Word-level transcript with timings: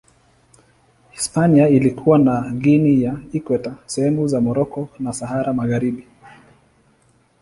Hispania 1.11 1.69
ilikuwa 1.69 2.19
na 2.19 2.49
Guinea 2.51 3.07
ya 3.09 3.17
Ikweta, 3.33 3.75
sehemu 3.85 4.27
za 4.27 4.41
Moroko 4.41 4.89
na 4.99 5.13
Sahara 5.13 5.53
Magharibi. 5.53 6.07